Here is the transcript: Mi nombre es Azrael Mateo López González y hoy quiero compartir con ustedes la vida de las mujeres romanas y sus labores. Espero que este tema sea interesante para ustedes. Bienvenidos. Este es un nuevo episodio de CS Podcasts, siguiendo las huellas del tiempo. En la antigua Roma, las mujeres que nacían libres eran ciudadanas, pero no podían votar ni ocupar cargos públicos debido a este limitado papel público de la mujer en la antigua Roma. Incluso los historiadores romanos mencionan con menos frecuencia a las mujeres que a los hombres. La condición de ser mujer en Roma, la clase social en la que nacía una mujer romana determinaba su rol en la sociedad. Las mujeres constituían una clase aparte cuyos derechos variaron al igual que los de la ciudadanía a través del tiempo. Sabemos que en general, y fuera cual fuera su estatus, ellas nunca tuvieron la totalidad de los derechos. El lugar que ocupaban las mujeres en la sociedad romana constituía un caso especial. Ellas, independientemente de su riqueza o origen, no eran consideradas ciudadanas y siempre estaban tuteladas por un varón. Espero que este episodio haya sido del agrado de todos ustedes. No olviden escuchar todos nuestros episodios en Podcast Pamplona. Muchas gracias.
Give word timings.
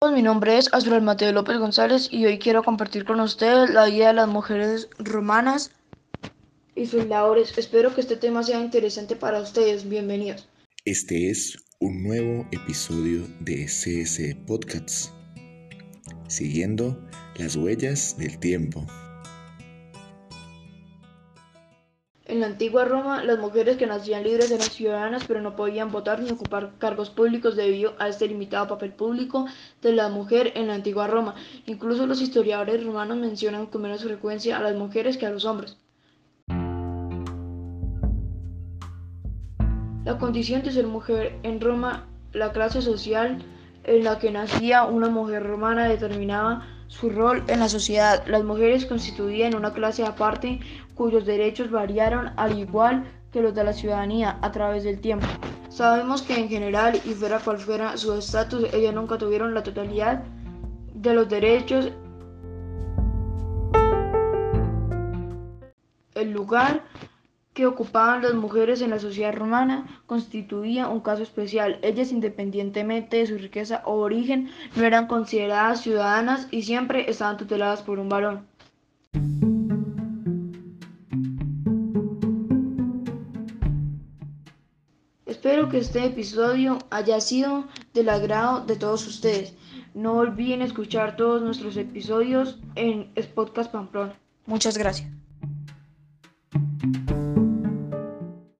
Mi 0.00 0.22
nombre 0.22 0.56
es 0.56 0.72
Azrael 0.72 1.02
Mateo 1.02 1.32
López 1.32 1.58
González 1.58 2.08
y 2.12 2.24
hoy 2.24 2.38
quiero 2.38 2.62
compartir 2.62 3.04
con 3.04 3.18
ustedes 3.18 3.70
la 3.70 3.86
vida 3.86 4.06
de 4.06 4.12
las 4.12 4.28
mujeres 4.28 4.88
romanas 5.00 5.72
y 6.76 6.86
sus 6.86 7.04
labores. 7.06 7.58
Espero 7.58 7.92
que 7.92 8.00
este 8.02 8.16
tema 8.16 8.44
sea 8.44 8.60
interesante 8.60 9.16
para 9.16 9.40
ustedes. 9.40 9.88
Bienvenidos. 9.88 10.48
Este 10.84 11.30
es 11.30 11.58
un 11.80 12.04
nuevo 12.04 12.46
episodio 12.52 13.26
de 13.40 13.66
CS 13.66 14.36
Podcasts, 14.46 15.12
siguiendo 16.28 16.96
las 17.36 17.56
huellas 17.56 18.16
del 18.16 18.38
tiempo. 18.38 18.86
En 22.28 22.40
la 22.40 22.46
antigua 22.46 22.84
Roma, 22.84 23.24
las 23.24 23.38
mujeres 23.38 23.78
que 23.78 23.86
nacían 23.86 24.22
libres 24.22 24.50
eran 24.50 24.68
ciudadanas, 24.68 25.24
pero 25.26 25.40
no 25.40 25.56
podían 25.56 25.90
votar 25.90 26.20
ni 26.20 26.30
ocupar 26.30 26.72
cargos 26.78 27.08
públicos 27.08 27.56
debido 27.56 27.94
a 27.98 28.06
este 28.06 28.28
limitado 28.28 28.68
papel 28.68 28.92
público 28.92 29.46
de 29.80 29.94
la 29.94 30.10
mujer 30.10 30.52
en 30.54 30.66
la 30.66 30.74
antigua 30.74 31.06
Roma. 31.06 31.36
Incluso 31.64 32.06
los 32.06 32.20
historiadores 32.20 32.84
romanos 32.84 33.16
mencionan 33.16 33.64
con 33.64 33.80
menos 33.80 34.04
frecuencia 34.04 34.58
a 34.58 34.60
las 34.60 34.76
mujeres 34.76 35.16
que 35.16 35.24
a 35.24 35.30
los 35.30 35.46
hombres. 35.46 35.78
La 40.04 40.18
condición 40.18 40.62
de 40.62 40.72
ser 40.72 40.86
mujer 40.86 41.38
en 41.44 41.62
Roma, 41.62 42.08
la 42.34 42.52
clase 42.52 42.82
social 42.82 43.38
en 43.88 44.04
la 44.04 44.18
que 44.18 44.30
nacía 44.30 44.84
una 44.84 45.08
mujer 45.08 45.42
romana 45.42 45.88
determinaba 45.88 46.66
su 46.88 47.10
rol 47.10 47.42
en 47.48 47.60
la 47.60 47.68
sociedad. 47.68 48.24
Las 48.26 48.44
mujeres 48.44 48.86
constituían 48.86 49.54
una 49.54 49.72
clase 49.72 50.04
aparte 50.04 50.60
cuyos 50.94 51.24
derechos 51.24 51.70
variaron 51.70 52.32
al 52.36 52.58
igual 52.58 53.04
que 53.32 53.40
los 53.40 53.54
de 53.54 53.64
la 53.64 53.72
ciudadanía 53.72 54.38
a 54.42 54.52
través 54.52 54.84
del 54.84 55.00
tiempo. 55.00 55.26
Sabemos 55.68 56.22
que 56.22 56.38
en 56.38 56.48
general, 56.48 57.00
y 57.04 57.12
fuera 57.14 57.38
cual 57.38 57.58
fuera 57.58 57.96
su 57.96 58.14
estatus, 58.14 58.64
ellas 58.72 58.94
nunca 58.94 59.18
tuvieron 59.18 59.54
la 59.54 59.62
totalidad 59.62 60.22
de 60.94 61.14
los 61.14 61.28
derechos. 61.28 61.92
El 66.14 66.32
lugar 66.32 66.82
que 67.58 67.66
ocupaban 67.66 68.22
las 68.22 68.34
mujeres 68.34 68.82
en 68.82 68.90
la 68.90 69.00
sociedad 69.00 69.34
romana 69.34 69.84
constituía 70.06 70.86
un 70.86 71.00
caso 71.00 71.24
especial. 71.24 71.80
Ellas, 71.82 72.12
independientemente 72.12 73.16
de 73.16 73.26
su 73.26 73.36
riqueza 73.36 73.82
o 73.84 73.94
origen, 73.94 74.48
no 74.76 74.84
eran 74.84 75.08
consideradas 75.08 75.80
ciudadanas 75.80 76.46
y 76.52 76.62
siempre 76.62 77.10
estaban 77.10 77.36
tuteladas 77.36 77.82
por 77.82 77.98
un 77.98 78.08
varón. 78.08 78.46
Espero 85.26 85.68
que 85.68 85.78
este 85.78 86.04
episodio 86.04 86.78
haya 86.90 87.20
sido 87.20 87.66
del 87.92 88.08
agrado 88.08 88.64
de 88.66 88.76
todos 88.76 89.04
ustedes. 89.08 89.56
No 89.94 90.12
olviden 90.12 90.62
escuchar 90.62 91.16
todos 91.16 91.42
nuestros 91.42 91.76
episodios 91.76 92.60
en 92.76 93.12
Podcast 93.34 93.72
Pamplona. 93.72 94.14
Muchas 94.46 94.78
gracias. 94.78 95.10